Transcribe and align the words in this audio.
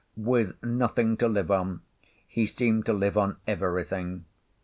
With 0.17 0.57
nothing 0.63 1.15
to 1.17 1.27
live 1.27 1.51
on, 1.51 1.81
he 2.27 2.47
seemed 2.47 2.87
to 2.87 2.93
live 2.93 3.19
on 3.19 3.37
everything. 3.45 4.25